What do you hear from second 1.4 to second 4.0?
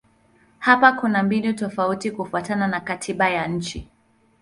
tofauti kufuatana na katiba ya nchi.